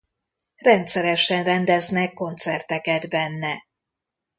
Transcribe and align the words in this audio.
Rendszeresen 0.55 1.43
rendeznek 1.43 2.13
koncerteket 2.13 3.09
benne. 3.09 3.65